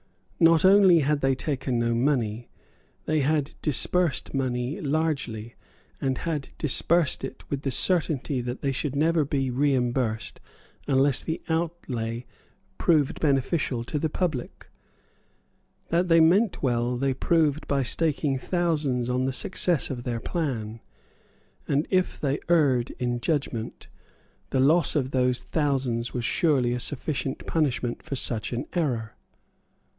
[0.39, 2.49] Not only had they taken no money.
[3.05, 5.53] They had disbursed money largely,
[6.01, 10.39] and had disbursed it with the certainty that they should never be reimbursed
[10.87, 12.25] unless the outlay
[12.79, 14.71] proved beneficial to the public.
[15.89, 20.79] That they meant well they proved by staking thousands on the success of their plan;
[21.67, 23.87] and, if they erred in judgment,
[24.49, 29.13] the loss of those thousands was surely a sufficient punishment for such an error.